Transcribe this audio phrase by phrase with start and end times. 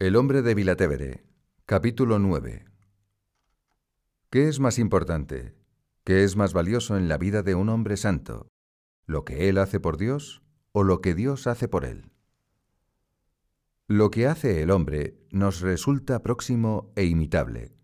[0.00, 1.24] El hombre de Vilatevere,
[1.66, 2.66] capítulo 9.
[4.30, 5.56] ¿Qué es más importante?
[6.04, 8.46] ¿Qué es más valioso en la vida de un hombre santo?
[9.06, 10.40] ¿Lo que él hace por Dios
[10.70, 12.12] o lo que Dios hace por él?
[13.88, 17.74] Lo que hace el hombre nos resulta próximo e imitable.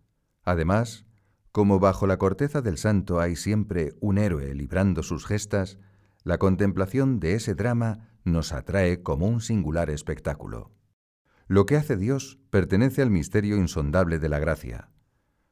[0.41, 1.05] Además,
[1.51, 5.79] como bajo la corteza del santo hay siempre un héroe librando sus gestas,
[6.23, 10.74] la contemplación de ese drama nos atrae como un singular espectáculo.
[11.47, 14.89] Lo que hace Dios pertenece al misterio insondable de la gracia.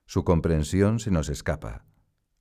[0.06, 1.86] Su comprensión se nos escapa.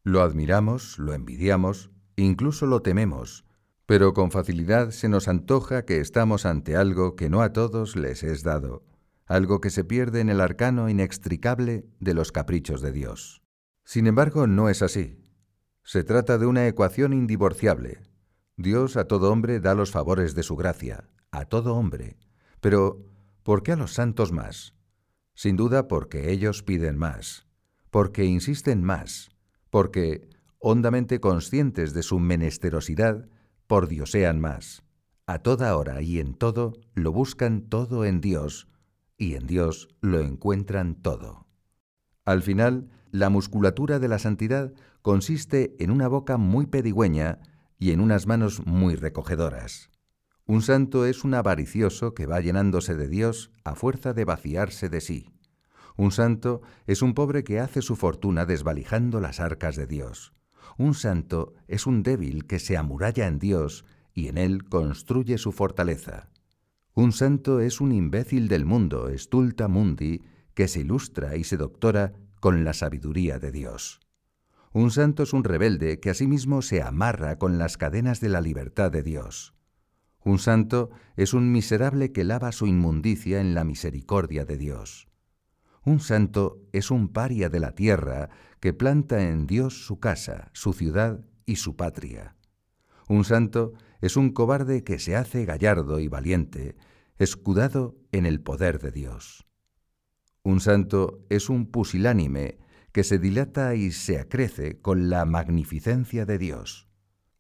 [0.03, 3.45] Lo admiramos, lo envidiamos, incluso lo tememos,
[3.87, 8.23] pero con facilidad se nos antoja que estamos ante algo que no a todos les
[8.23, 8.85] es dado,
[9.27, 13.43] algo que se pierde en el arcano inextricable de los caprichos de Dios.
[13.85, 15.19] Sin embargo, no es así.
[15.85, 18.01] Se trata de una ecuación indivorciable.
[18.57, 22.17] Dios a todo hombre da los favores de su gracia, a todo hombre,
[22.61, 23.12] pero
[23.43, 24.75] ¿Por qué a los santos más?
[25.35, 27.47] Sin duda porque ellos piden más,
[27.91, 29.31] porque insisten más,
[29.71, 33.29] porque, hondamente conscientes de su menesterosidad,
[33.67, 34.83] por sean más.
[35.27, 38.69] A toda hora y en todo lo buscan todo en Dios,
[39.17, 41.47] y en Dios lo encuentran todo.
[42.25, 47.41] Al final, la musculatura de la santidad consiste en una boca muy pedigüeña
[47.79, 49.92] y en unas manos muy recogedoras.
[50.47, 55.01] Un santo es un avaricioso que va llenándose de Dios a fuerza de vaciarse de
[55.01, 55.31] sí.
[55.97, 60.33] Un santo es un pobre que hace su fortuna desvalijando las arcas de Dios.
[60.79, 63.85] Un santo es un débil que se amuralla en Dios
[64.15, 66.29] y en él construye su fortaleza.
[66.95, 70.23] Un santo es un imbécil del mundo, estulta mundi,
[70.55, 74.01] que se ilustra y se doctora con la sabiduría de Dios.
[74.73, 78.91] Un santo es un rebelde que asimismo se amarra con las cadenas de la libertad
[78.91, 79.55] de Dios.
[80.25, 85.09] Un santo es un miserable que lava su inmundicia en la misericordia de Dios.
[85.85, 88.31] Un santo es un paria de la tierra
[88.61, 92.37] que planta en Dios su casa, su ciudad y su patria.
[93.09, 96.77] Un santo es un cobarde que se hace gallardo y valiente,
[97.19, 99.45] escudado en el poder de Dios.
[100.45, 102.59] Un santo es un pusilánime
[102.93, 106.92] que se dilata y se acrece con la magnificencia de Dios.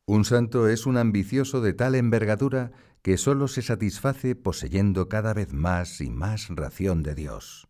[0.07, 5.53] Un santo es un ambicioso de tal envergadura que sólo se satisface poseyendo cada vez
[5.53, 7.69] más y más ración de Dios.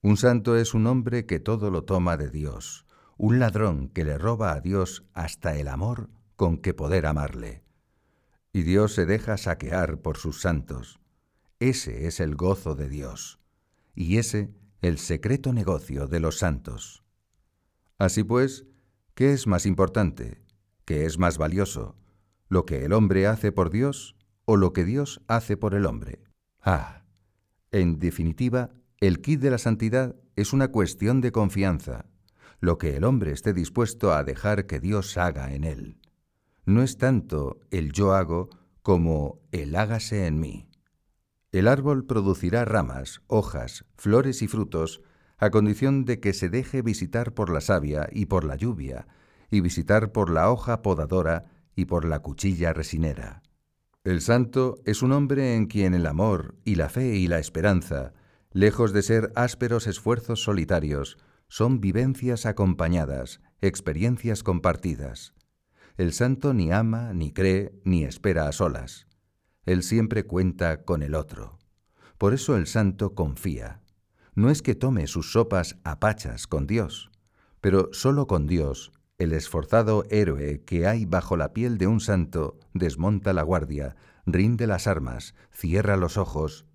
[0.00, 4.18] Un santo es un hombre que todo lo toma de Dios, un ladrón que le
[4.18, 7.64] roba a Dios hasta el amor con que poder amarle.
[8.52, 11.00] Y Dios se deja saquear por sus santos.
[11.58, 13.40] Ese es el gozo de Dios,
[13.94, 14.50] y ese
[14.82, 17.02] el secreto negocio de los santos.
[17.98, 18.66] Así pues,
[19.14, 20.45] ¿qué es más importante?
[20.86, 21.96] ¿Qué es más valioso?
[22.48, 24.14] ¿Lo que el hombre hace por Dios
[24.44, 26.22] o lo que Dios hace por el hombre?
[26.60, 27.02] Ah,
[27.72, 28.70] en definitiva,
[29.00, 32.06] el kit de la santidad es una cuestión de confianza,
[32.60, 35.98] lo que el hombre esté dispuesto a dejar que Dios haga en él.
[36.64, 38.48] No es tanto el yo hago
[38.82, 40.68] como el hágase en mí.
[41.50, 45.02] El árbol producirá ramas, hojas, flores y frutos
[45.36, 49.08] a condición de que se deje visitar por la savia y por la lluvia,
[49.50, 53.42] y visitar por la hoja podadora y por la cuchilla resinera.
[54.04, 58.12] El santo es un hombre en quien el amor y la fe y la esperanza,
[58.52, 61.18] lejos de ser ásperos esfuerzos solitarios,
[61.48, 65.34] son vivencias acompañadas, experiencias compartidas.
[65.96, 69.06] El santo ni ama, ni cree, ni espera a solas.
[69.64, 71.58] Él siempre cuenta con el otro.
[72.18, 73.80] Por eso el santo confía.
[74.34, 77.10] No es que tome sus sopas a pachas con Dios,
[77.60, 82.58] pero solo con Dios el esforzado héroe que hay bajo la piel de un santo
[82.74, 83.96] desmonta la guardia,
[84.26, 86.66] rinde las armas, cierra los ojos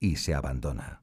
[0.00, 1.02] y se abandona.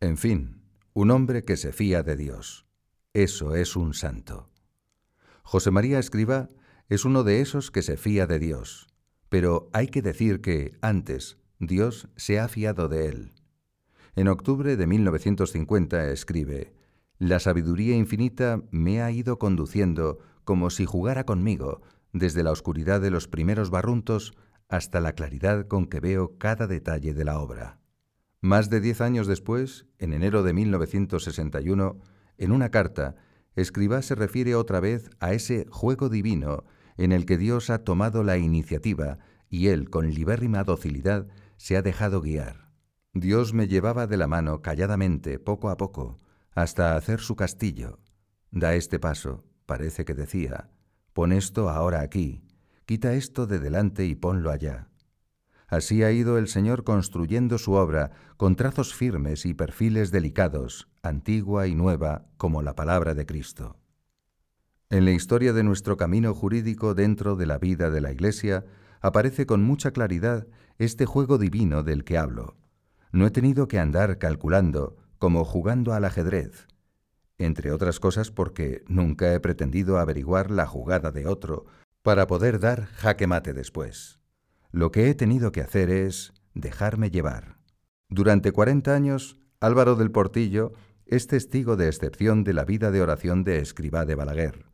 [0.00, 0.62] En fin,
[0.94, 2.66] un hombre que se fía de Dios.
[3.14, 4.50] Eso es un santo.
[5.42, 6.48] José María Escriba
[6.88, 8.88] es uno de esos que se fía de Dios,
[9.28, 13.32] pero hay que decir que, antes, Dios se ha fiado de él.
[14.16, 16.74] En octubre de 1950 escribe,
[17.18, 23.10] La sabiduría infinita me ha ido conduciendo como si jugara conmigo, desde la oscuridad de
[23.10, 24.34] los primeros barruntos
[24.68, 27.78] hasta la claridad con que veo cada detalle de la obra.
[28.40, 32.00] Más de diez años después, en enero de 1961,
[32.38, 33.14] en una carta,
[33.54, 36.64] Escribá se refiere otra vez a ese juego divino
[36.96, 39.18] en el que Dios ha tomado la iniciativa
[39.48, 42.70] y él, con libérrima docilidad, se ha dejado guiar.
[43.12, 46.18] Dios me llevaba de la mano calladamente, poco a poco,
[46.54, 47.98] hasta hacer su castillo.
[48.50, 50.68] Da este paso, parece que decía,
[51.14, 52.42] pon esto ahora aquí,
[52.84, 54.90] quita esto de delante y ponlo allá.
[55.66, 61.68] Así ha ido el Señor construyendo su obra con trazos firmes y perfiles delicados, antigua
[61.68, 63.78] y nueva, como la palabra de Cristo.
[64.90, 68.66] En la historia de nuestro camino jurídico dentro de la vida de la Iglesia
[69.00, 70.46] aparece con mucha claridad
[70.76, 72.58] este juego divino del que hablo.
[73.10, 76.68] No he tenido que andar calculando, como jugando al ajedrez,
[77.44, 81.66] entre otras cosas porque nunca he pretendido averiguar la jugada de otro
[82.02, 84.18] para poder dar jaque mate después.
[84.70, 87.58] Lo que he tenido que hacer es dejarme llevar.
[88.08, 90.72] Durante cuarenta años, Álvaro del Portillo
[91.06, 94.66] es testigo de excepción de la vida de oración de Escribá de Balaguer,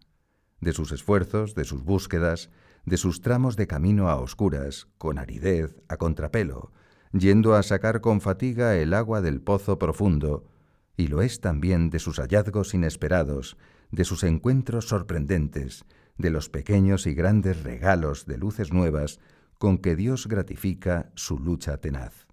[0.60, 2.50] de sus esfuerzos, de sus búsquedas,
[2.84, 6.72] de sus tramos de camino a oscuras, con aridez, a contrapelo,
[7.12, 10.44] yendo a sacar con fatiga el agua del pozo profundo,
[10.98, 13.56] y lo es también de sus hallazgos inesperados,
[13.92, 15.84] de sus encuentros sorprendentes,
[16.18, 19.20] de los pequeños y grandes regalos de luces nuevas
[19.58, 22.26] con que Dios gratifica su lucha tenaz.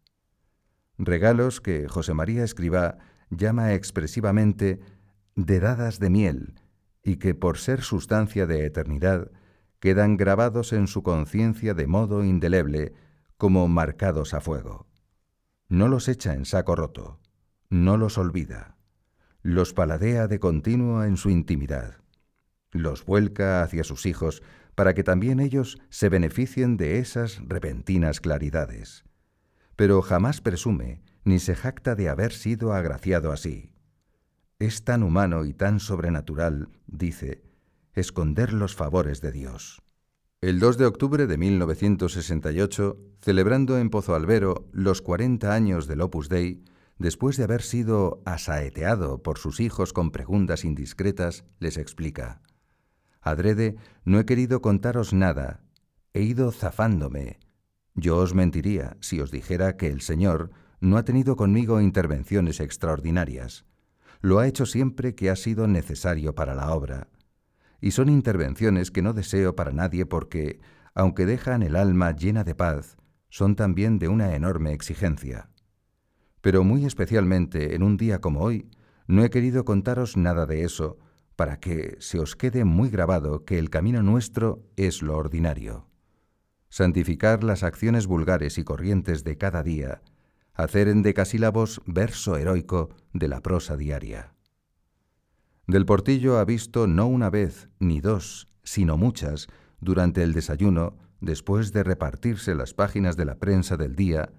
[0.98, 2.98] Regalos que José María Escribá
[3.30, 4.80] llama expresivamente
[5.36, 6.56] dedadas de miel
[7.04, 9.30] y que por ser sustancia de eternidad
[9.80, 12.94] quedan grabados en su conciencia de modo indeleble
[13.38, 14.88] como marcados a fuego.
[15.70, 17.20] No los echa en saco roto,
[17.70, 18.76] no los olvida,
[19.42, 21.98] los paladea de continuo en su intimidad,
[22.72, 24.44] los vuelca hacia sus hijos
[24.76, 29.06] para que también ellos se beneficien de esas repentinas claridades.
[29.76, 33.72] Pero jamás presume ni se jacta de haber sido agraciado así.
[34.60, 37.44] Es tan humano y tan sobrenatural, dice,
[37.94, 39.82] esconder los favores de Dios.
[40.42, 46.30] El 2 de octubre de 1968, celebrando en Pozo Albero los 40 años del Opus
[46.30, 46.64] Dei,
[46.97, 52.42] después de haber sido asaeteado por sus hijos con preguntas indiscretas, les explica.
[53.21, 55.63] Adrede, no he querido contaros nada.
[56.13, 57.39] He ido zafándome.
[57.95, 63.65] Yo os mentiría si os dijera que el Señor no ha tenido conmigo intervenciones extraordinarias.
[64.21, 67.07] Lo ha hecho siempre que ha sido necesario para la obra.
[67.81, 70.59] Y son intervenciones que no deseo para nadie porque,
[70.94, 72.97] aunque dejan el alma llena de paz,
[73.30, 75.50] son también de una enorme exigencia.
[76.45, 78.69] Pero muy especialmente en un día como hoy,
[79.07, 81.00] no he querido contaros nada de eso,
[81.36, 85.88] para que se os quede muy grabado que el camino nuestro es lo ordinario.
[86.69, 90.03] Santificar las acciones vulgares y corrientes de cada día,
[90.53, 94.36] hacer en decasílabos verso heroico de la prosa diaria.
[95.65, 99.47] Del Portillo ha visto no una vez ni dos, sino muchas,
[99.80, 104.30] durante el desayuno, después de repartirse las páginas de la prensa del día,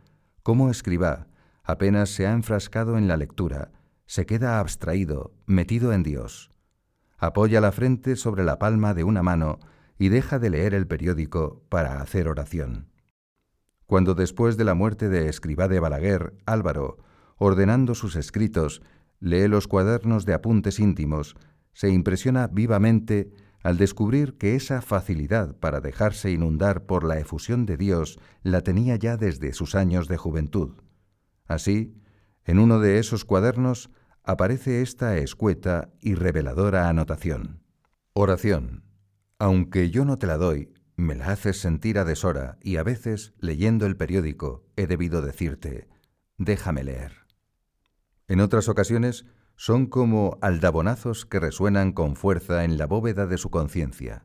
[0.44, 1.26] cómo escriba,
[1.66, 3.72] apenas se ha enfrascado en la lectura,
[4.06, 6.50] se queda abstraído, metido en Dios
[7.18, 9.58] apoya la frente sobre la palma de una mano
[9.98, 12.88] y deja de leer el periódico para hacer oración.
[13.86, 16.98] Cuando después de la muerte de Escribá de Balaguer, Álvaro,
[17.38, 18.82] ordenando sus escritos,
[19.20, 21.36] lee los cuadernos de apuntes íntimos,
[21.72, 23.30] se impresiona vivamente
[23.62, 28.96] al descubrir que esa facilidad para dejarse inundar por la efusión de Dios la tenía
[28.96, 30.70] ya desde sus años de juventud.
[31.46, 31.94] Así,
[32.44, 33.90] en uno de esos cuadernos
[34.22, 37.62] aparece esta escueta y reveladora anotación.
[38.12, 38.84] Oración.
[39.38, 43.34] Aunque yo no te la doy, me la haces sentir a deshora y a veces,
[43.38, 45.88] leyendo el periódico, he debido decirte,
[46.38, 47.26] déjame leer.
[48.28, 49.26] En otras ocasiones,
[49.56, 54.24] son como aldabonazos que resuenan con fuerza en la bóveda de su conciencia.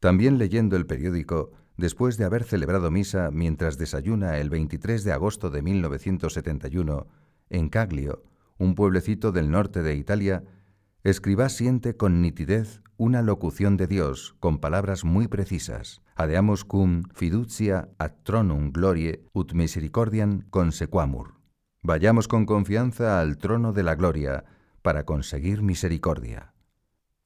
[0.00, 5.50] También leyendo el periódico, después de haber celebrado misa mientras desayuna el 23 de agosto
[5.50, 7.06] de 1971,
[7.50, 8.22] en Caglio,
[8.58, 10.44] un pueblecito del norte de Italia,
[11.04, 16.00] Escribá siente con nitidez una locución de Dios con palabras muy precisas.
[16.14, 21.34] Adeamus cum fiducia ad tronum glorie ut misericordiam consequamur.
[21.82, 24.44] Vayamos con confianza al trono de la gloria
[24.80, 26.54] para conseguir misericordia.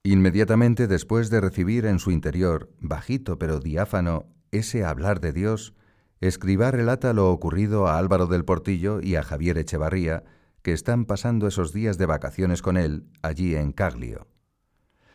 [0.02, 5.74] Inmediatamente después de recibir en su interior, bajito pero diáfano, ese hablar de Dios,
[6.20, 10.24] Escribá relata lo ocurrido a Álvaro del Portillo y a Javier Echevarría,
[10.62, 14.26] que están pasando esos días de vacaciones con él allí en Caglio.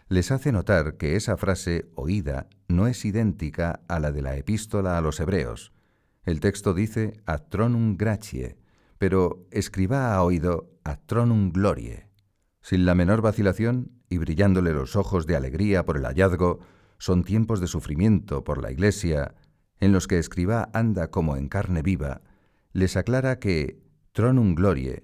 [0.07, 4.97] Les hace notar que esa frase oída no es idéntica a la de la epístola
[4.97, 5.73] a los hebreos.
[6.23, 8.57] El texto dice ad tronum gracie,
[8.97, 12.07] pero escriba ha oído ad tronum glorie.
[12.61, 16.59] Sin la menor vacilación y brillándole los ojos de alegría por el hallazgo,
[17.03, 19.35] son tiempos de sufrimiento por la Iglesia,
[19.81, 22.21] en los que escriba anda como en carne viva,
[22.71, 23.83] les aclara que
[24.13, 25.03] tronum glorie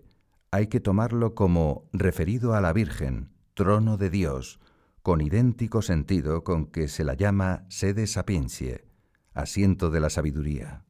[0.49, 4.61] hay que tomarlo como referido a la Virgen, trono de Dios,
[5.01, 8.85] con idéntico sentido con que se la llama sede sapientie,
[9.33, 10.85] asiento de la sabiduría.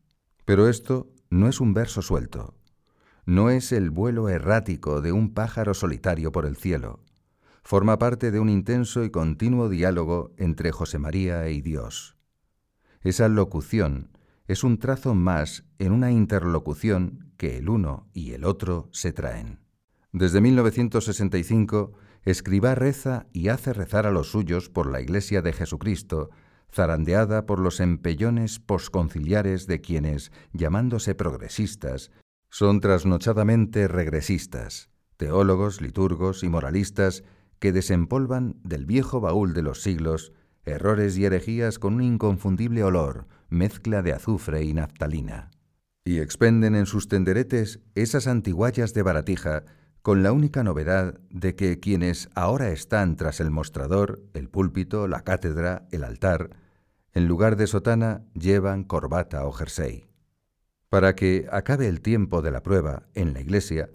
[0.46, 2.54] Pero esto no es un verso suelto,
[3.26, 7.00] no es el vuelo errático de un pájaro solitario por el cielo,
[7.70, 12.18] forma parte de un intenso y continuo diálogo entre José María y Dios.
[13.02, 18.90] Esa locución es un trazo más en una interlocución que el uno y el otro
[18.92, 19.60] se traen.
[20.12, 26.32] Desde 1965, Escribá reza y hace rezar a los suyos por la Iglesia de Jesucristo,
[26.74, 32.10] zarandeada por los empellones posconciliares de quienes, llamándose progresistas,
[32.50, 37.24] son trasnochadamente regresistas, teólogos, liturgos y moralistas
[37.60, 40.34] que desempolvan del viejo baúl de los siglos
[40.66, 45.52] errores y herejías con un inconfundible olor, mezcla de azufre y naftalina.
[46.06, 49.64] Y expenden en sus tenderetes esas antiguallas de baratija
[50.02, 55.22] con la única novedad de que quienes ahora están tras el mostrador, el púlpito, la
[55.22, 56.52] cátedra, el altar,
[57.14, 60.08] en lugar de sotana llevan corbata o jersey.
[60.90, 63.90] Para que acabe el tiempo de la prueba en la iglesia,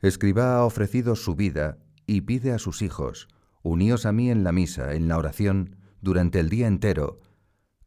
[0.00, 3.28] Escribá ha ofrecido su vida y pide a sus hijos,
[3.62, 7.20] uníos a mí en la misa, en la oración, durante el día entero,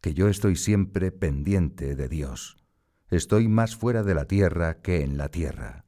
[0.00, 2.56] que yo estoy siempre pendiente de Dios.
[3.10, 5.84] Estoy más fuera de la tierra que en la tierra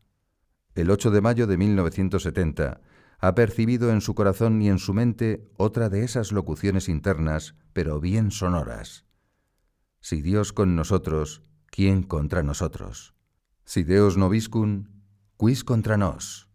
[0.75, 2.81] el 8 de mayo de 1970,
[3.21, 8.00] ha percibido en su corazón y en su mente otra de esas locuciones internas, pero
[8.00, 9.07] bien sonoras.
[10.00, 13.14] Si Dios con nosotros, ¿quién contra nosotros?
[13.64, 14.88] Si Deus noviscum,
[15.38, 16.50] quis contra nos?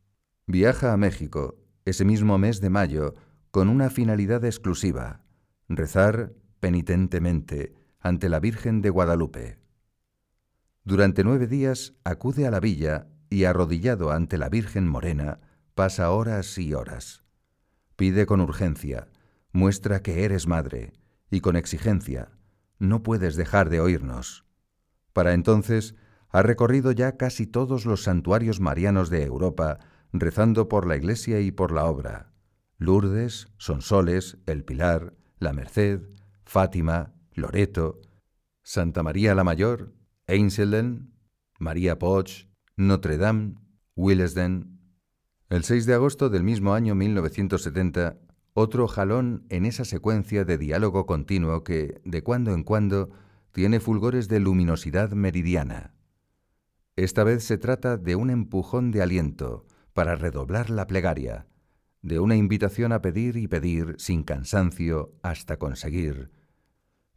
[0.45, 3.15] Viaja a México ese mismo mes de mayo
[3.51, 5.23] con una finalidad exclusiva,
[5.67, 9.59] rezar penitentemente ante la Virgen de Guadalupe.
[10.83, 15.39] Durante nueve días acude a la villa y arrodillado ante la Virgen Morena,
[15.75, 17.23] pasa horas y horas.
[17.95, 19.07] Pide con urgencia,
[19.51, 20.93] muestra que eres madre,
[21.29, 22.31] y con exigencia,
[22.79, 24.45] no puedes dejar de oírnos.
[25.13, 25.95] Para entonces,
[26.29, 29.79] ha recorrido ya casi todos los santuarios marianos de Europa,
[30.11, 32.33] rezando por la Iglesia y por la obra.
[32.77, 36.01] Lourdes, Sonsoles, El Pilar, La Merced,
[36.45, 38.01] Fátima, Loreto,
[38.63, 39.93] Santa María la Mayor,
[40.27, 41.13] Einselen,
[41.59, 43.55] María Poch, Notre Dame,
[43.95, 44.79] Willesden.
[45.49, 48.17] El 6 de agosto del mismo año 1970,
[48.53, 53.09] otro jalón en esa secuencia de diálogo continuo que, de cuando en cuando,
[53.51, 55.93] tiene fulgores de luminosidad meridiana.
[56.95, 59.65] Esta vez se trata de un empujón de aliento
[59.99, 61.45] para redoblar la plegaria,
[62.01, 66.31] de una invitación a pedir y pedir sin cansancio hasta conseguir.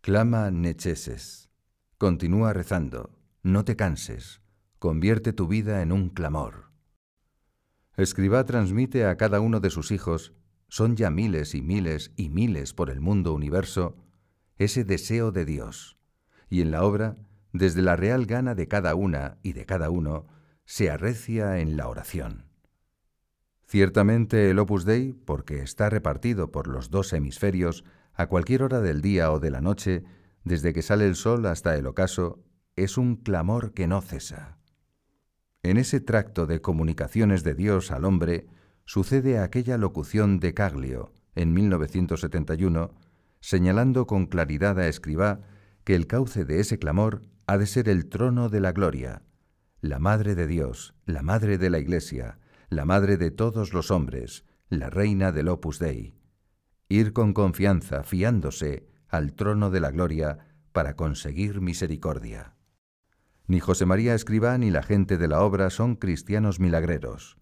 [0.00, 1.48] Clama necheses.
[1.96, 4.42] Continúa rezando, no te canses
[4.80, 6.72] convierte tu vida en un clamor.
[7.96, 10.34] Escribá transmite a cada uno de sus hijos,
[10.66, 13.96] son ya miles y miles y miles por el mundo universo,
[14.56, 15.98] ese deseo de Dios.
[16.50, 17.16] Y en la obra,
[17.52, 20.26] desde la real gana de cada una y de cada uno,
[20.64, 22.51] se arrecia en la oración.
[23.72, 29.00] Ciertamente el Opus Dei, porque está repartido por los dos hemisferios, a cualquier hora del
[29.00, 30.04] día o de la noche,
[30.44, 32.44] desde que sale el sol hasta el ocaso,
[32.76, 34.58] es un clamor que no cesa.
[35.62, 38.46] En ese tracto de comunicaciones de Dios al hombre
[38.84, 42.92] sucede aquella locución de Caglio en 1971,
[43.40, 45.40] señalando con claridad a Escribá
[45.84, 49.22] que el cauce de ese clamor ha de ser el trono de la gloria,
[49.80, 52.38] la Madre de Dios, la Madre de la Iglesia,
[52.72, 56.14] la Madre de todos los hombres, la Reina del Opus Dei.
[56.88, 60.38] Ir con confianza, fiándose, al trono de la gloria
[60.72, 62.56] para conseguir misericordia.
[63.46, 67.36] Ni José María Escribá ni la gente de la obra son cristianos milagreros.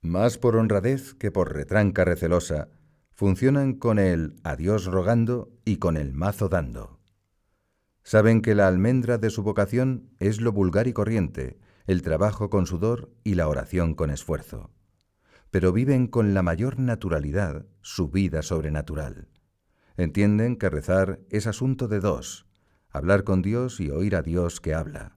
[0.00, 2.68] Más por honradez que por retranca recelosa,
[3.10, 7.00] funcionan con el a Dios rogando y con el mazo dando.
[8.04, 12.66] Saben que la almendra de su vocación es lo vulgar y corriente, el trabajo con
[12.66, 14.70] sudor y la oración con esfuerzo.
[15.50, 19.28] Pero viven con la mayor naturalidad su vida sobrenatural.
[19.96, 22.46] Entienden que rezar es asunto de dos,
[22.90, 25.16] hablar con Dios y oír a Dios que habla.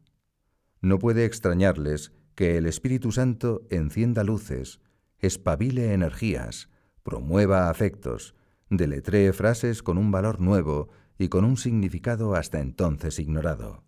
[0.81, 4.79] No puede extrañarles que el Espíritu Santo encienda luces,
[5.19, 6.69] espabile energías,
[7.01, 8.35] promueva afectos,
[8.69, 13.83] deletree frases con un valor nuevo y con un significado hasta entonces ignorado.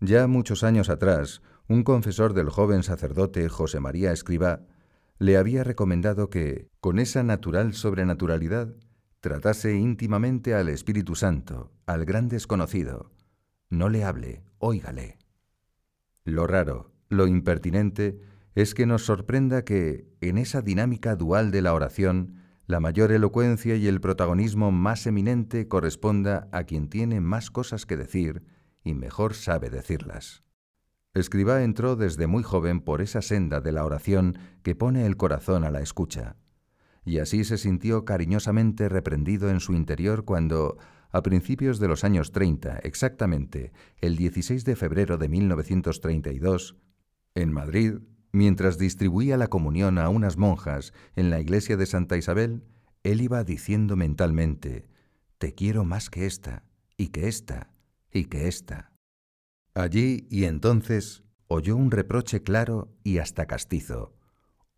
[0.00, 4.62] Ya muchos años atrás, un confesor del joven sacerdote José María Escribá
[5.18, 8.74] le había recomendado que, con esa natural sobrenaturalidad,
[9.20, 13.10] tratase íntimamente al Espíritu Santo, al gran desconocido.
[13.68, 15.18] No le hable, óigale.
[16.24, 18.18] Lo raro, lo impertinente,
[18.54, 23.76] es que nos sorprenda que, en esa dinámica dual de la oración, la mayor elocuencia
[23.76, 28.42] y el protagonismo más eminente corresponda a quien tiene más cosas que decir
[28.84, 30.47] y mejor sabe decirlas.
[31.20, 35.64] Escribá entró desde muy joven por esa senda de la oración que pone el corazón
[35.64, 36.36] a la escucha,
[37.04, 40.76] y así se sintió cariñosamente reprendido en su interior cuando,
[41.10, 46.76] a principios de los años 30, exactamente el 16 de febrero de 1932,
[47.34, 47.94] en Madrid,
[48.32, 52.64] mientras distribuía la comunión a unas monjas en la iglesia de Santa Isabel,
[53.02, 54.88] él iba diciendo mentalmente,
[55.38, 56.64] Te quiero más que esta,
[56.96, 57.70] y que esta,
[58.12, 58.92] y que esta.
[59.78, 64.12] Allí y entonces oyó un reproche claro y hasta castizo.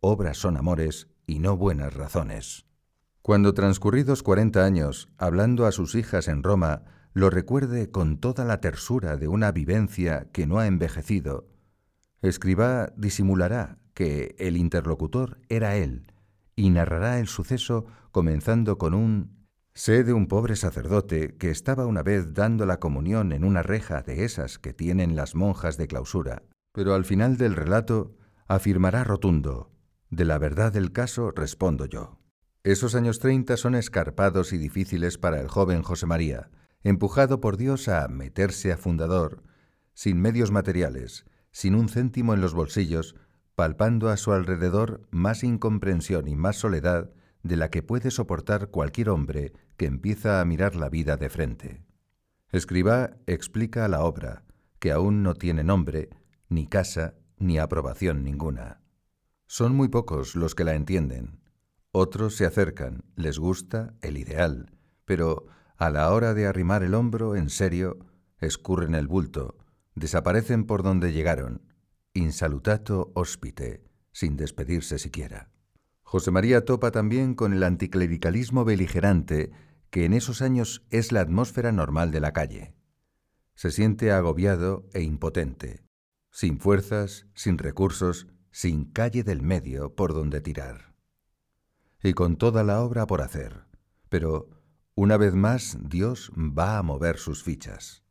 [0.00, 2.66] Obras son amores y no buenas razones.
[3.23, 6.83] Cuando transcurridos cuarenta años, hablando a sus hijas en Roma,
[7.14, 11.49] lo recuerde con toda la tersura de una vivencia que no ha envejecido,
[12.21, 16.12] escriba disimulará que el interlocutor era él
[16.57, 19.39] y narrará el suceso comenzando con un
[19.80, 24.02] Sé de un pobre sacerdote que estaba una vez dando la comunión en una reja
[24.02, 26.42] de esas que tienen las monjas de clausura,
[26.75, 28.14] pero al final del relato
[28.46, 29.72] afirmará rotundo,
[30.10, 32.18] de la verdad del caso respondo yo.
[32.62, 36.50] Esos años treinta son escarpados y difíciles para el joven José María,
[36.82, 39.42] empujado por Dios a meterse a fundador,
[39.94, 43.16] sin medios materiales, sin un céntimo en los bolsillos,
[43.54, 49.08] palpando a su alrededor más incomprensión y más soledad de la que puede soportar cualquier
[49.08, 51.82] hombre que empieza a mirar la vida de frente.
[52.52, 54.44] Escribá explica la obra,
[54.78, 56.10] que aún no tiene nombre,
[56.50, 58.82] ni casa, ni aprobación ninguna.
[59.46, 61.40] Son muy pocos los que la entienden.
[61.92, 65.46] Otros se acercan, les gusta el ideal, pero
[65.78, 68.00] a la hora de arrimar el hombro en serio,
[68.37, 69.56] escurren el bulto,
[69.94, 71.62] desaparecen por donde llegaron,
[72.12, 73.82] insalutato hospite,
[74.12, 75.49] sin despedirse siquiera.
[76.02, 79.52] José María topa también con el anticlericalismo beligerante
[79.90, 82.75] que en esos años es la atmósfera normal de la calle.
[83.54, 85.85] Se siente agobiado e impotente,
[86.30, 90.94] sin fuerzas, sin recursos, sin calle del medio por donde tirar.
[92.02, 93.66] Y con toda la obra por hacer.
[94.09, 94.48] Pero,
[94.94, 98.03] una vez más, Dios va a mover sus fichas.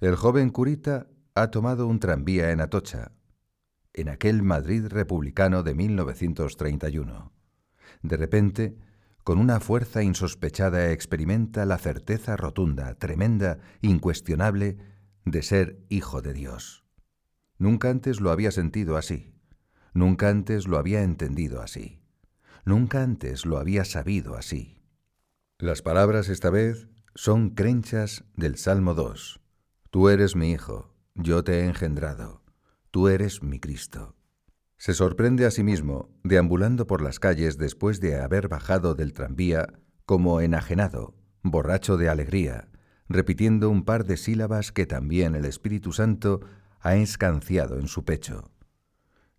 [0.00, 3.12] El joven curita ha tomado un tranvía en Atocha,
[3.92, 7.32] en aquel Madrid republicano de 1931.
[8.02, 8.78] De repente,
[9.24, 14.78] con una fuerza insospechada experimenta la certeza rotunda, tremenda, incuestionable,
[15.24, 16.84] de ser hijo de Dios.
[17.58, 19.34] Nunca antes lo había sentido así,
[19.92, 22.00] nunca antes lo había entendido así,
[22.64, 24.82] nunca antes lo había sabido así.
[25.58, 29.40] Las palabras esta vez son crenchas del Salmo 2.
[29.90, 32.40] Tú eres mi hijo, yo te he engendrado
[32.90, 34.16] tú eres mi Cristo.
[34.80, 39.74] Se sorprende a sí mismo, deambulando por las calles después de haber bajado del tranvía,
[40.06, 42.70] como enajenado, borracho de alegría,
[43.06, 46.40] repitiendo un par de sílabas que también el Espíritu Santo
[46.80, 48.52] ha escanciado en su pecho.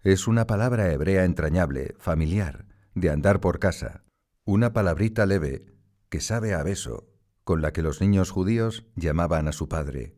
[0.04, 4.04] Es una palabra hebrea entrañable, familiar, de andar por casa,
[4.46, 5.66] una palabrita leve
[6.10, 7.08] que sabe a beso,
[7.44, 10.16] con la que los niños judíos llamaban a su padre.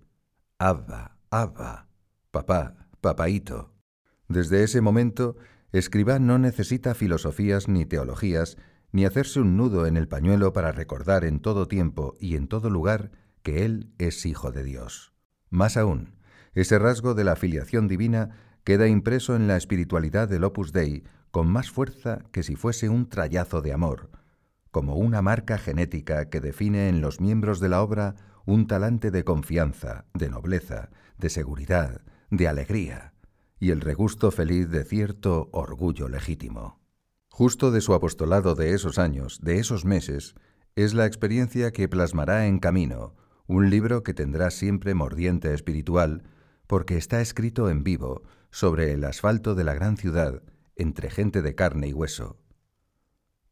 [0.60, 1.88] Abba, Abba,
[2.30, 3.73] papá, papaíto.
[4.28, 5.36] Desde ese momento,
[5.74, 8.58] Escribá no necesita filosofías ni teologías,
[8.92, 12.70] ni hacerse un nudo en el pañuelo para recordar en todo tiempo y en todo
[12.70, 13.10] lugar
[13.42, 15.14] que Él es Hijo de Dios.
[15.50, 16.16] Más aún,
[16.54, 18.30] ese rasgo de la filiación divina
[18.64, 23.10] queda impreso en la espiritualidad del Opus Dei con más fuerza que si fuese un
[23.10, 24.12] trayazo de amor,
[24.70, 28.14] como una marca genética que define en los miembros de la obra
[28.46, 33.13] un talante de confianza, de nobleza, de seguridad, de alegría
[33.64, 36.82] y el regusto feliz de cierto orgullo legítimo.
[37.30, 40.36] Justo de su apostolado de esos años, de esos meses,
[40.76, 43.16] es la experiencia que plasmará en Camino,
[43.48, 46.24] un libro que tendrá siempre mordiente espiritual,
[46.68, 50.44] porque está escrito en vivo, sobre el asfalto de la gran ciudad,
[50.76, 52.42] entre gente de carne y hueso.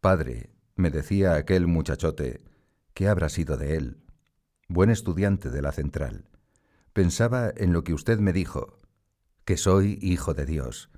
[0.02, 2.42] Padre, me decía aquel muchachote,
[2.94, 4.04] ¿qué habrá sido de él?
[4.68, 6.28] Buen estudiante de la central.
[6.92, 8.81] Pensaba en lo que usted me dijo,
[9.46, 10.90] que soy hijo de Dios,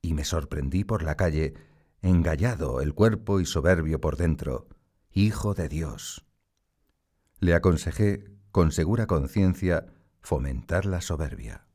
[0.00, 1.54] y me sorprendí por la calle,
[2.02, 4.66] engallado el cuerpo y soberbio por dentro,
[5.12, 6.24] hijo de Dios.
[7.38, 9.86] Le aconsejé, con segura conciencia,
[10.20, 11.66] fomentar la soberbia.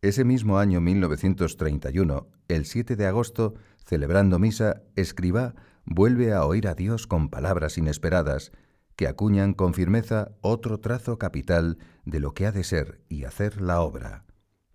[0.00, 6.74] Ese mismo año 1931, el 7 de agosto, celebrando misa, escriba vuelve a oír a
[6.74, 8.52] Dios con palabras inesperadas
[8.96, 13.60] que acuñan con firmeza otro trazo capital de lo que ha de ser y hacer
[13.60, 14.24] la obra,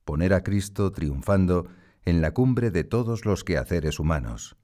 [0.06, 1.68] poner a Cristo triunfando
[2.06, 4.58] en la cumbre de todos los quehaceres humanos.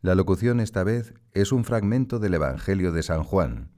[0.00, 3.72] La locución esta vez es un fragmento del Evangelio de San Juan.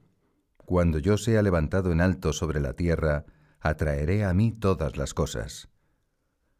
[0.57, 3.25] Cuando yo sea levantado en alto sobre la tierra,
[3.59, 5.69] atraeré a mí todas las cosas.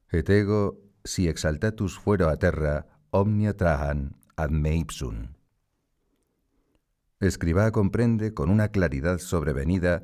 [0.10, 5.34] Et ego, si exaltatus fuero a terra, omnia trahan ad me ipsum.
[7.20, 10.04] Escribá comprende con una claridad sobrevenida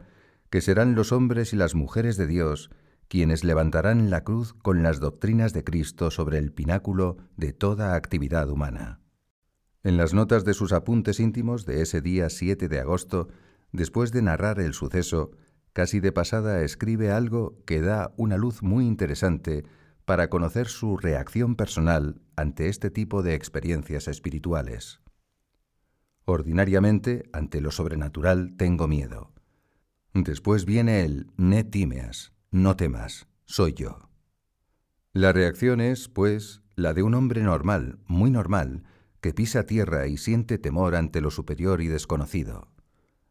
[0.50, 2.70] que serán los hombres y las mujeres de Dios
[3.08, 8.50] quienes levantarán la cruz con las doctrinas de Cristo sobre el pináculo de toda actividad
[8.50, 9.00] humana.
[9.84, 13.30] En las notas de sus apuntes íntimos de ese día 7 de agosto,
[13.72, 15.32] después de narrar el suceso,
[15.72, 19.64] casi de pasada escribe algo que da una luz muy interesante
[20.04, 25.02] para conocer su reacción personal ante este tipo de experiencias espirituales.
[26.26, 29.32] Ordinariamente, ante lo sobrenatural tengo miedo.
[30.24, 34.10] Después viene el ne timeas, no temas, soy yo.
[35.14, 38.84] La reacción es, pues, la de un hombre normal, muy normal,
[39.22, 42.68] que pisa tierra y siente temor ante lo superior y desconocido.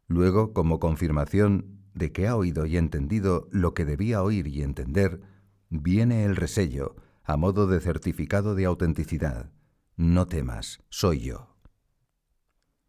[0.06, 5.22] Luego, como confirmación de que ha oído y entendido lo que debía oír y entender,
[5.70, 6.94] viene el resello,
[7.24, 9.50] a modo de certificado de autenticidad.
[9.96, 11.56] No temas, soy yo.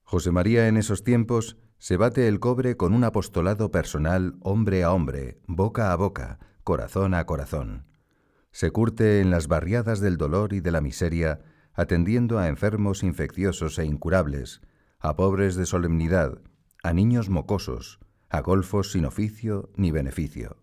[0.04, 4.92] José María en esos tiempos se bate el cobre con un apostolado personal hombre a
[4.92, 7.86] hombre, boca a boca, corazón a corazón.
[8.52, 11.42] Se curte en las barriadas del dolor y de la miseria,
[11.74, 14.62] atendiendo a enfermos infecciosos e incurables,
[15.00, 16.42] a pobres de solemnidad,
[16.84, 20.58] a niños mocosos, a golfos sin oficio ni beneficio.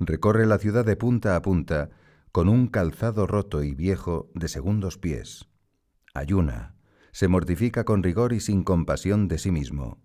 [0.00, 1.90] Recorre la ciudad de punta a punta
[2.32, 5.48] con un calzado roto y viejo de segundos pies.
[6.14, 6.76] Ayuna,
[7.12, 9.98] se mortifica con rigor y sin compasión de sí mismo,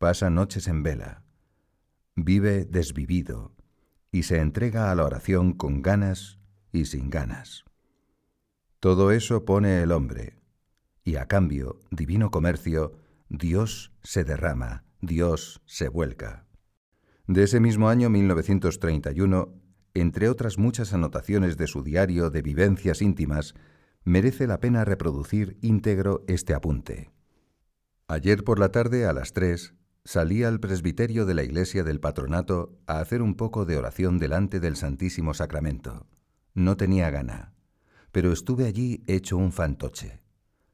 [0.00, 1.24] pasa noches en vela,
[2.16, 3.54] vive desvivido
[4.10, 6.38] y se entrega a la oración con ganas
[6.72, 7.66] y sin ganas.
[8.80, 10.40] Todo eso pone el hombre,
[11.04, 12.94] y a cambio, divino comercio,
[13.28, 16.46] Dios se derrama, Dios se vuelca.
[17.26, 19.52] De ese mismo año 1931,
[19.92, 23.54] entre otras muchas anotaciones de su diario de vivencias íntimas,
[24.04, 27.10] merece la pena reproducir íntegro este apunte.
[28.08, 29.74] Ayer por la tarde a las tres
[30.10, 34.58] salía al presbiterio de la iglesia del patronato a hacer un poco de oración delante
[34.58, 36.08] del Santísimo Sacramento.
[36.52, 37.54] No tenía gana,
[38.10, 40.20] pero estuve allí hecho un fantoche.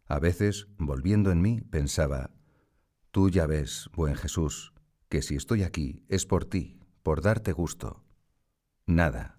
[0.06, 2.30] A veces, volviendo en mí, pensaba,
[3.10, 4.72] Tú ya ves, buen Jesús,
[5.10, 8.06] que si estoy aquí es por ti, por darte gusto.
[8.86, 9.38] Nada.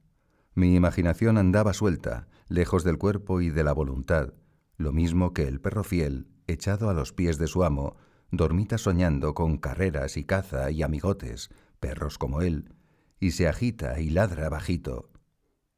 [0.54, 4.36] Mi imaginación andaba suelta, lejos del cuerpo y de la voluntad,
[4.78, 7.98] lo mismo que el perro fiel, echado a los pies de su amo,
[8.32, 12.74] dormita soñando con carreras y caza y amigotes, perros como él,
[13.20, 15.10] y se agita y ladra bajito,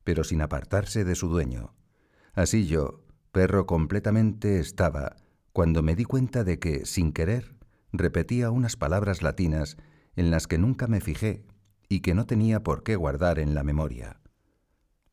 [0.03, 1.73] pero sin apartarse de su dueño.
[2.33, 5.15] Así yo, perro completamente estaba,
[5.53, 7.55] cuando me di cuenta de que, sin querer,
[7.91, 9.77] repetía unas palabras latinas
[10.15, 11.45] en las que nunca me fijé
[11.87, 14.19] y que no tenía por qué guardar en la memoria.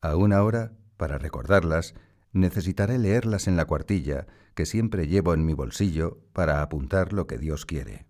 [0.01, 1.93] Aún ahora para recordarlas,
[2.37, 7.37] necesitaré leerlas en la cuartilla que siempre llevo en mi bolsillo para apuntar lo que
[7.37, 8.05] Dios quiere.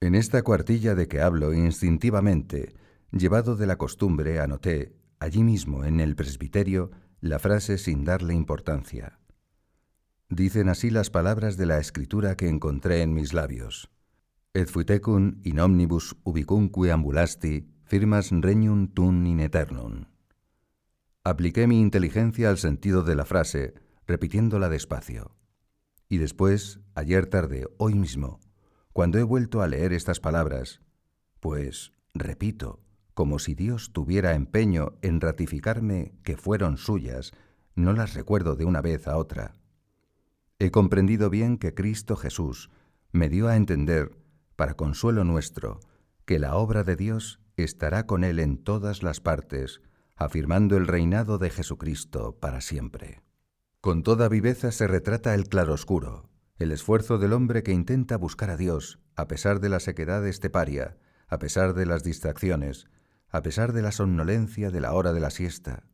[0.00, 2.74] En esta cuartilla de que hablo instintivamente,
[3.12, 6.90] llevado de la costumbre, anoté, allí mismo en el presbiterio,
[7.20, 9.18] la frase sin darle importancia.
[10.28, 13.90] Dicen así las palabras de la escritura que encontré en mis labios.
[14.54, 20.11] Et fuitecum in omnibus ubicunque ambulasti firmas regnum tun in eternum.
[21.24, 23.74] Apliqué mi inteligencia al sentido de la frase,
[24.08, 25.36] repitiéndola despacio.
[26.08, 28.40] Y después, ayer tarde, hoy mismo,
[28.92, 30.80] cuando he vuelto a leer estas palabras,
[31.38, 32.80] pues, repito,
[33.14, 37.30] como si Dios tuviera empeño en ratificarme que fueron suyas,
[37.76, 39.54] no las recuerdo de una vez a otra.
[40.58, 42.68] He comprendido bien que Cristo Jesús
[43.12, 44.18] me dio a entender,
[44.56, 45.78] para consuelo nuestro,
[46.24, 49.80] que la obra de Dios estará con Él en todas las partes,
[50.24, 53.22] afirmando el reinado de Jesucristo para siempre.
[53.80, 58.56] Con toda viveza se retrata el claroscuro, el esfuerzo del hombre que intenta buscar a
[58.56, 60.96] Dios, a pesar de la sequedad esteparia,
[61.28, 62.88] a pesar de las distracciones,
[63.28, 65.84] a pesar de la somnolencia de la hora de la siesta,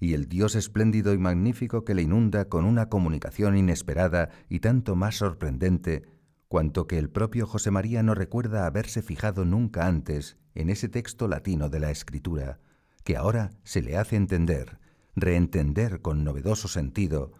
[0.00, 4.96] y el Dios espléndido y magnífico que le inunda con una comunicación inesperada y tanto
[4.96, 6.02] más sorprendente
[6.48, 11.26] cuanto que el propio José María no recuerda haberse fijado nunca antes en ese texto
[11.26, 12.60] latino de la Escritura,
[13.04, 14.78] que ahora se le hace entender,
[15.14, 17.32] reentender con novedoso sentido,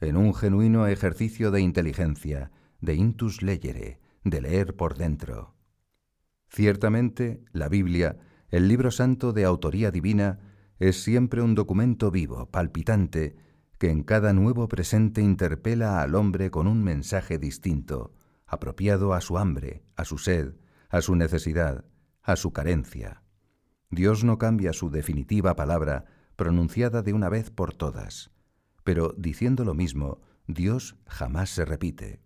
[0.00, 5.54] en un genuino ejercicio de inteligencia, de intus legere, de leer por dentro.
[6.48, 8.18] Ciertamente, la Biblia,
[8.50, 10.38] el libro santo de autoría divina,
[10.78, 13.36] es siempre un documento vivo, palpitante,
[13.78, 18.14] que en cada nuevo presente interpela al hombre con un mensaje distinto,
[18.46, 20.54] apropiado a su hambre, a su sed,
[20.88, 21.84] a su necesidad,
[22.22, 23.22] a su carencia.
[23.90, 26.04] Dios no cambia su definitiva palabra
[26.36, 28.30] pronunciada de una vez por todas,
[28.84, 32.22] pero diciendo lo mismo, Dios jamás se repite.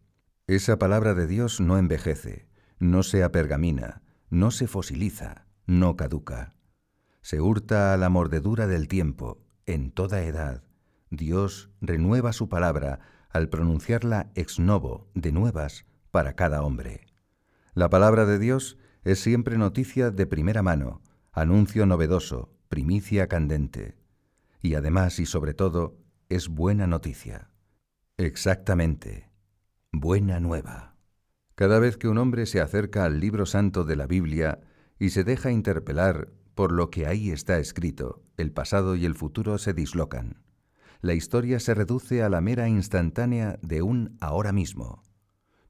[0.47, 2.49] Esa palabra de Dios no envejece,
[2.79, 6.55] no se apergamina, no se fosiliza, no caduca.
[7.21, 10.65] Se hurta a la mordedura del tiempo, en toda edad.
[11.11, 17.07] Dios renueva su palabra al pronunciarla ex novo, de nuevas, para cada hombre.
[17.75, 23.97] La palabra de Dios es siempre noticia de primera mano, anuncio novedoso, primicia candente.
[24.61, 27.51] Y además y sobre todo, es buena noticia.
[28.19, 29.31] Exactamente,
[29.91, 30.95] buena nueva.
[31.55, 34.61] Cada vez que un hombre se acerca al libro santo de la Biblia
[34.99, 39.57] y se deja interpelar por lo que ahí está escrito, el pasado y el futuro
[39.57, 40.43] se dislocan.
[41.01, 45.03] La historia se reduce a la mera instantánea de un ahora mismo.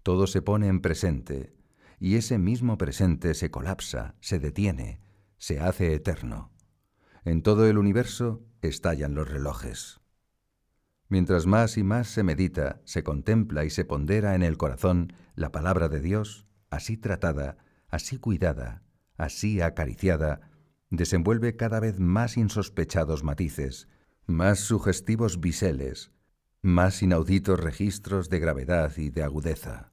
[0.03, 1.55] Todo se pone en presente,
[2.01, 5.01] y ese mismo presente se colapsa, se detiene,
[5.43, 6.53] se hace eterno.
[7.25, 10.01] En todo el universo estallan los relojes.
[11.09, 15.51] Mientras más y más se medita, se contempla y se pondera en el corazón la
[15.51, 17.57] palabra de Dios, así tratada,
[17.89, 18.85] así cuidada,
[19.17, 20.43] así acariciada,
[20.91, 23.89] desenvuelve cada vez más insospechados matices,
[24.27, 26.13] más sugestivos biseles,
[26.63, 29.91] más inauditos registros de gravedad y de agudeza.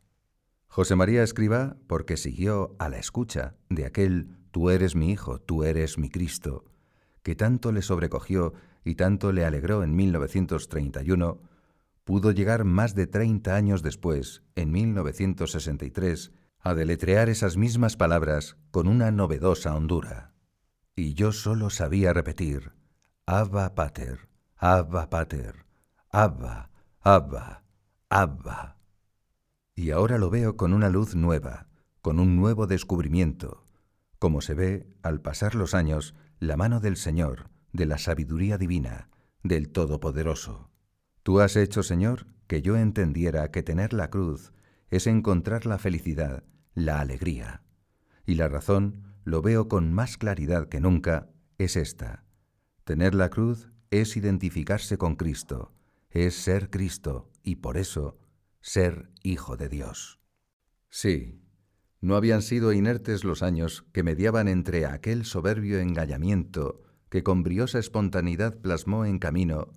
[0.68, 5.64] José María escriba porque siguió a la escucha de aquel Tú eres mi Hijo, tú
[5.64, 6.66] eres mi Cristo,
[7.24, 11.42] que tanto le sobrecogió y tanto le alegró en 1931,
[12.04, 18.88] pudo llegar más de 30 años después, en 1963, a deletrear esas mismas palabras con
[18.88, 20.34] una novedosa hondura.
[20.96, 22.74] Y yo solo sabía repetir,
[23.26, 25.66] Abba Pater, Abba Pater,
[26.10, 27.64] Abba, Abba,
[28.10, 28.80] Abba
[29.80, 31.68] y ahora lo veo con una luz nueva,
[32.02, 33.64] con un nuevo descubrimiento,
[34.20, 39.10] como se ve, al pasar los años, la mano del Señor, de la sabiduría divina,
[39.44, 40.70] del Todopoderoso.
[41.24, 44.54] Tú has hecho, Señor, que yo entendiera que tener la cruz
[44.90, 47.64] es encontrar la felicidad, la alegría.
[48.26, 52.26] Y la razón, lo veo con más claridad que nunca, es esta.
[52.84, 55.74] Tener la cruz es identificarse con Cristo,
[56.10, 58.18] es ser Cristo, y por eso
[58.62, 60.20] ser hijo de Dios.
[60.90, 61.42] Sí,
[62.02, 67.80] no habían sido inertes los años que mediaban entre aquel soberbio engallamiento que con briosa
[67.80, 69.74] espontaneidad plasmó en camino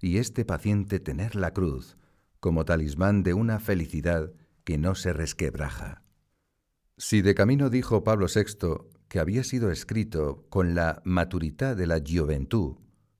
[0.00, 1.96] y este paciente tener la cruz
[2.40, 4.32] como talismán de una felicidad
[4.64, 6.02] que no se resquebraja.
[6.96, 12.00] Si de camino dijo Pablo VI que había sido escrito con la maturidad de la
[12.04, 12.76] juventud,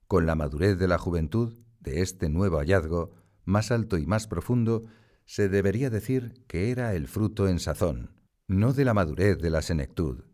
[0.06, 3.12] con la madurez de la juventud de este nuevo hallazgo,
[3.44, 4.84] más alto y más profundo,
[5.24, 8.17] se debería decir que era el fruto en sazón,
[8.48, 10.24] no de la madurez de la senectud,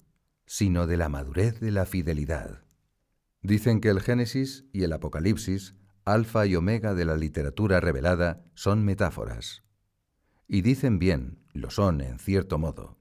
[0.46, 2.62] sino de la madurez de la fidelidad.
[3.42, 5.74] Dicen que el Génesis y el Apocalipsis,
[6.05, 9.64] alfa y omega de la literatura revelada, son metáforas.
[10.46, 13.00] Y dicen bien, lo son en cierto modo.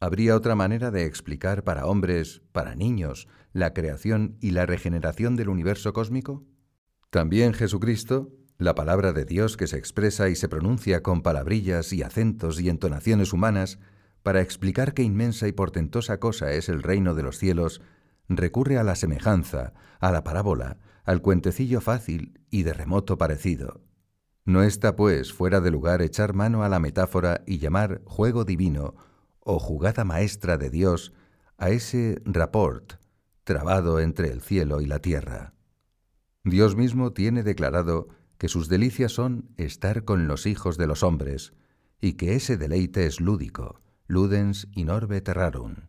[0.00, 5.50] ¿Habría otra manera de explicar para hombres, para niños, la creación y la regeneración del
[5.50, 6.44] universo cósmico?
[7.10, 12.02] También Jesucristo, la palabra de Dios que se expresa y se pronuncia con palabrillas y
[12.02, 13.78] acentos y entonaciones humanas
[14.26, 17.80] para explicar qué inmensa y portentosa cosa es el reino de los cielos,
[18.28, 23.82] recurre a la semejanza, a la parábola, al cuentecillo fácil y de remoto parecido.
[24.44, 28.96] No está, pues, fuera de lugar echar mano a la metáfora y llamar juego divino
[29.38, 31.12] o jugada maestra de Dios
[31.56, 32.94] a ese rapport
[33.44, 35.54] trabado entre el cielo y la tierra.
[36.42, 38.08] Dios mismo tiene declarado
[38.38, 41.52] que sus delicias son estar con los hijos de los hombres,
[42.00, 45.88] y que ese deleite es lúdico, ludens in orbe terrarum.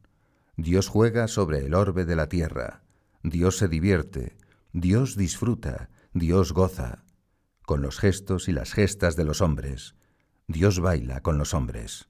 [0.55, 2.83] Dios juega sobre el orbe de la tierra,
[3.23, 4.37] Dios se divierte,
[4.73, 7.03] Dios disfruta, Dios goza,
[7.63, 9.95] con los gestos y las gestas de los hombres,
[10.47, 12.09] Dios baila con los hombres.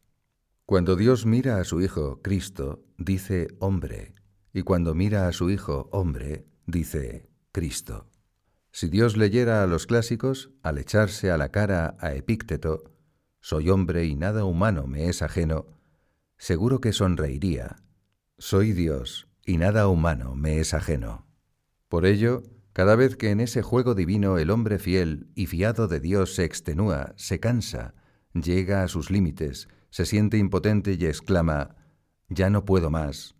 [0.65, 4.13] Cuando Dios mira a su Hijo, Cristo, dice hombre,
[4.53, 8.09] y cuando mira a su Hijo, hombre, dice Cristo.
[8.71, 12.91] Si Dios leyera a los clásicos, al echarse a la cara a Epícteto,
[13.39, 15.76] soy hombre y nada humano me es ajeno,
[16.37, 17.77] seguro que sonreiría.
[18.37, 21.25] Soy Dios y nada humano me es ajeno.
[21.87, 25.99] Por ello, cada vez que en ese juego divino el hombre fiel y fiado de
[25.99, 27.95] Dios se extenúa, se cansa,
[28.33, 31.75] llega a sus límites, se siente impotente y exclama,
[32.29, 33.35] ya no puedo más.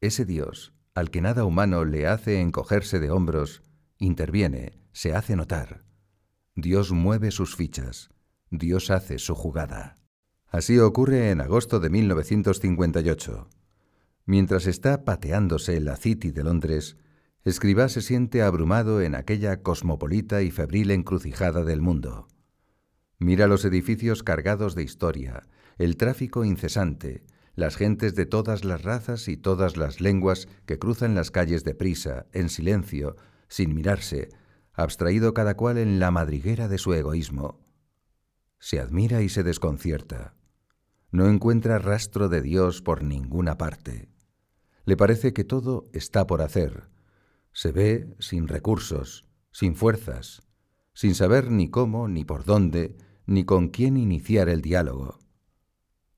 [0.00, 3.62] Ese Dios, al que nada humano le hace encogerse de hombros,
[3.98, 5.84] interviene, se hace notar.
[6.54, 8.10] Dios mueve sus fichas,
[8.50, 9.97] Dios hace su jugada.
[10.50, 13.48] Así ocurre en agosto de 1958.
[14.24, 16.96] Mientras está pateándose la City de Londres,
[17.44, 22.28] Escribá se siente abrumado en aquella cosmopolita y febril encrucijada del mundo.
[23.18, 25.44] Mira los edificios cargados de historia,
[25.78, 31.14] el tráfico incesante, las gentes de todas las razas y todas las lenguas que cruzan
[31.14, 33.16] las calles deprisa, en silencio,
[33.48, 34.28] sin mirarse,
[34.74, 37.60] abstraído cada cual en la madriguera de su egoísmo.
[38.58, 40.34] Se admira y se desconcierta.
[41.10, 44.10] No encuentra rastro de Dios por ninguna parte.
[44.84, 46.88] Le parece que todo está por hacer.
[47.52, 50.42] Se ve sin recursos, sin fuerzas,
[50.92, 55.18] sin saber ni cómo, ni por dónde, ni con quién iniciar el diálogo.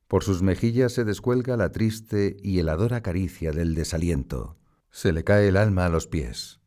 [0.09, 4.59] Por sus mejillas se descuelga la triste y heladora caricia del desaliento.
[4.91, 6.61] Se le cae el alma a los pies.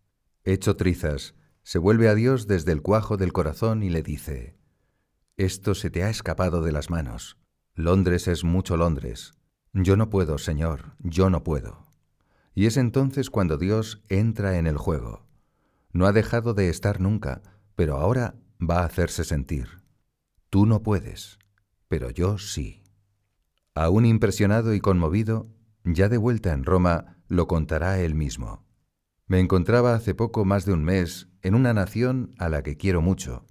[0.46, 4.58] Hecho trizas, se vuelve a Dios desde el cuajo del corazón y le dice,
[5.36, 7.38] Esto se te ha escapado de las manos.
[7.76, 9.34] Londres es mucho Londres.
[9.74, 11.88] Yo no puedo, Señor, yo no puedo.
[12.54, 15.26] Y es entonces cuando Dios entra en el juego.
[15.92, 17.42] No ha dejado de estar nunca,
[17.76, 19.82] pero ahora va a hacerse sentir.
[20.52, 21.40] Tú no puedes,
[21.88, 22.84] pero yo sí.
[23.74, 25.48] Aún impresionado y conmovido,
[25.84, 28.64] ya de vuelta en Roma, lo contará él mismo.
[29.26, 33.02] Me encontraba hace poco más de un mes en una nación a la que quiero
[33.02, 33.48] mucho.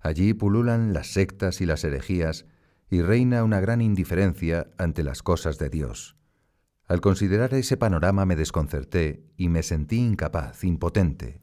[0.00, 2.46] Allí pululan las sectas y las herejías
[2.90, 6.16] y reina una gran indiferencia ante las cosas de Dios.
[6.86, 11.40] Al considerar ese panorama me desconcerté y me sentí incapaz, impotente.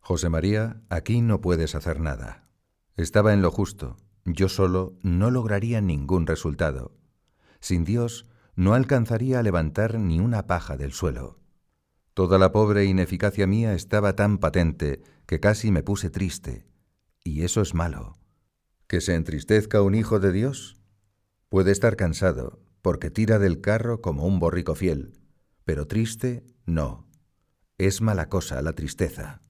[0.00, 2.48] José María, aquí no puedes hacer nada.
[2.96, 3.96] Estaba en lo justo.
[4.24, 6.96] Yo solo no lograría ningún resultado.
[7.60, 11.40] Sin Dios no alcanzaría a levantar ni una paja del suelo.
[12.14, 16.66] Toda la pobre ineficacia mía estaba tan patente que casi me puse triste.
[17.22, 18.16] Y eso es malo.
[18.86, 20.76] ¿Que se entristezca un hijo de Dios?
[21.48, 25.18] Puede estar cansado, porque tira del carro como un borrico fiel,
[25.64, 27.08] pero triste no.
[27.78, 29.40] Es mala cosa la tristeza.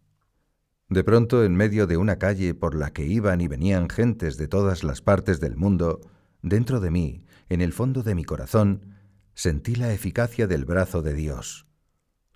[0.89, 4.49] De pronto, en medio de una calle por la que iban y venían gentes de
[4.49, 6.01] todas las partes del mundo,
[6.43, 8.95] dentro de mí, en el fondo de mi corazón,
[9.35, 11.67] sentí la eficacia del brazo de Dios.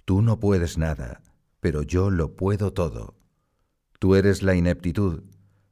[0.04, 1.22] Tú no puedes nada,
[1.60, 3.16] pero yo lo puedo todo.
[3.98, 5.22] Tú eres la ineptitud,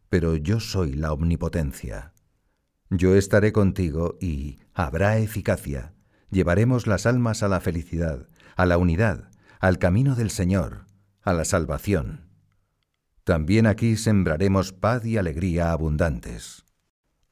[0.09, 2.13] pero yo soy la omnipotencia.
[2.91, 5.93] Yo estaré contigo y habrá eficacia.
[6.31, 10.87] Llevaremos las almas a la felicidad, a la unidad, al camino del Señor,
[11.23, 12.29] a la salvación.
[13.25, 16.65] También aquí sembraremos paz y alegría abundantes.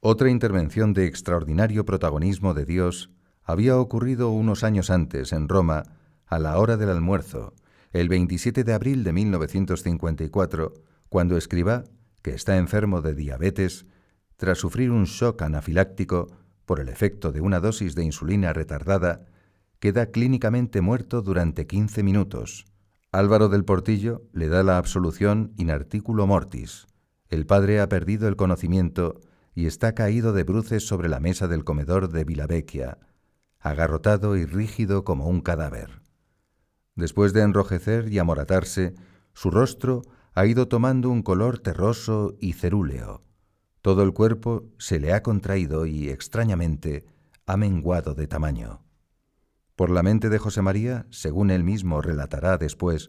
[0.00, 3.10] Otra intervención de extraordinario protagonismo de Dios
[3.42, 5.84] había ocurrido unos años antes en Roma,
[6.26, 7.54] a la hora del almuerzo,
[7.92, 10.74] el 27 de abril de 1954,
[11.08, 11.84] cuando escriba,
[12.26, 13.86] que está enfermo de diabetes,
[14.36, 16.26] tras sufrir un shock anafiláctico
[16.64, 19.26] por el efecto de una dosis de insulina retardada,
[19.78, 22.64] queda clínicamente muerto durante 15 minutos.
[23.12, 26.88] Álvaro del Portillo le da la absolución in articulo mortis.
[27.28, 29.20] El padre ha perdido el conocimiento
[29.54, 32.98] y está caído de bruces sobre la mesa del comedor de Vilavecchia,
[33.60, 36.02] agarrotado y rígido como un cadáver.
[36.96, 38.96] Después de enrojecer y amoratarse,
[39.32, 40.02] su rostro
[40.36, 43.24] ha ido tomando un color terroso y cerúleo.
[43.80, 47.06] Todo el cuerpo se le ha contraído y, extrañamente,
[47.46, 48.84] ha menguado de tamaño.
[49.76, 53.08] Por la mente de José María, según él mismo relatará después,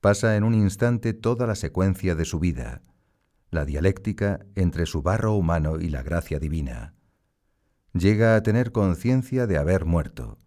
[0.00, 2.80] pasa en un instante toda la secuencia de su vida,
[3.50, 6.94] la dialéctica entre su barro humano y la gracia divina.
[7.92, 10.38] Llega a tener conciencia de haber muerto.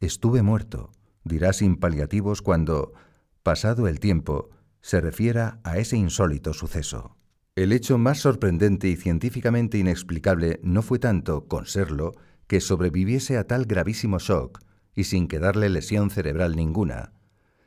[0.00, 0.92] Estuve muerto,
[1.24, 2.94] dirá sin paliativos cuando,
[3.42, 4.48] pasado el tiempo,
[4.82, 7.16] se refiera a ese insólito suceso.
[7.54, 12.12] El hecho más sorprendente y científicamente inexplicable no fue tanto, con serlo,
[12.46, 14.60] que sobreviviese a tal gravísimo shock
[14.94, 17.12] y sin quedarle lesión cerebral ninguna,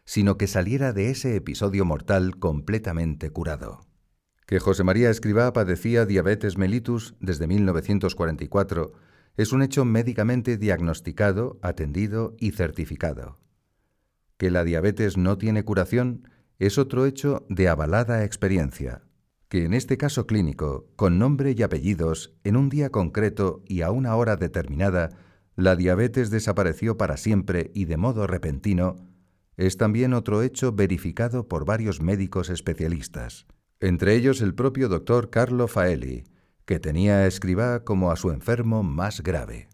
[0.06, 3.82] sino que saliera de ese episodio mortal completamente curado.
[4.46, 8.94] Que José María Escribá padecía diabetes mellitus desde 1944
[9.38, 13.40] es un hecho médicamente diagnosticado, atendido y certificado.
[14.38, 16.30] Que la diabetes no tiene curación
[16.60, 19.02] es otro hecho de avalada experiencia
[19.50, 23.92] que en este caso clínico, con nombre y apellidos, en un día concreto y a
[23.92, 25.12] una hora determinada,
[25.56, 28.96] la diabetes desapareció para siempre y de modo repentino,
[29.56, 33.46] es también otro hecho verificado por varios médicos especialistas,
[33.80, 36.26] entre ellos el propio doctor Carlo Faeli,
[36.66, 39.70] que tenía a Escribá como a su enfermo más grave.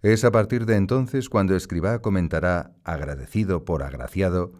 [0.00, 4.52] Es a partir de entonces cuando Escribá comentará, agradecido por agraciado,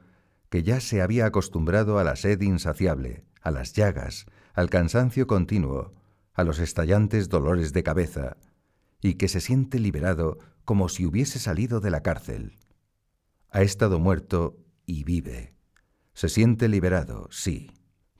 [0.49, 5.95] que ya se había acostumbrado a la sed insaciable, a las llagas, al cansancio continuo,
[6.35, 8.37] a los estallantes dolores de cabeza,
[9.01, 12.59] y que se siente liberado como si hubiese salido de la cárcel.
[13.51, 15.55] Ha estado muerto y vive.
[16.15, 17.71] Se siente liberado, sí,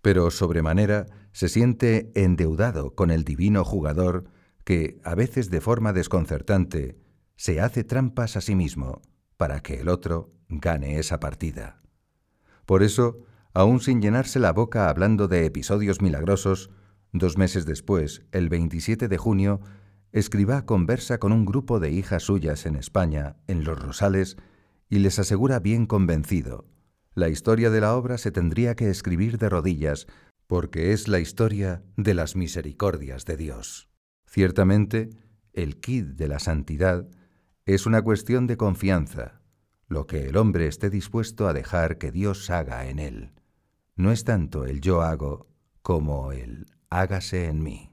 [0.03, 4.25] pero sobremanera se siente endeudado con el divino jugador
[4.65, 6.99] que, a veces de forma desconcertante,
[7.37, 9.03] se hace trampas a sí mismo
[9.37, 11.78] para que el otro gane esa partida.
[12.69, 16.69] Por eso, aún sin llenarse la boca hablando de episodios milagrosos,
[17.15, 19.63] dos meses después, el 27 de junio,
[20.13, 24.37] Escribá conversa con un grupo de hijas suyas en España, en Los Rosales,
[24.91, 26.67] y les asegura bien convencido,
[27.15, 30.07] la historia de la obra se tendría que escribir de rodillas,
[30.47, 33.89] porque es la historia de las misericordias de Dios.
[34.27, 35.09] Ciertamente,
[35.55, 37.09] el kit de la santidad
[37.65, 39.38] es una cuestión de confianza,
[39.89, 43.33] lo que el hombre esté dispuesto a dejar que Dios haga en él.
[43.97, 45.49] No es tanto el yo hago
[45.83, 47.91] como el hágase en mí.